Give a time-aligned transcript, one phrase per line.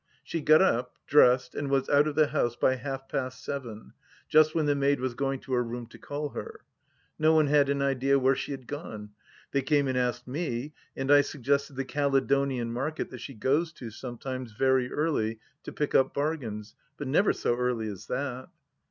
[0.23, 3.93] She got up, dressed, and was out of the house by half past seven,
[4.27, 6.61] just when the maid was going to her room to call her.
[7.19, 9.11] No one had an idea where she had gone;
[9.51, 13.91] they came and asked me, and I suggested the Caledonian Market that she goes to
[13.91, 18.49] sometimes very early to pick up bargains, but never so early as that.